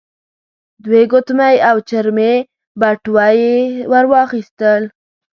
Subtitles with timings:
[0.83, 2.33] دوې ګوتمۍ او چرمې
[2.79, 3.57] بټوه يې
[3.91, 4.81] ور واخيستل.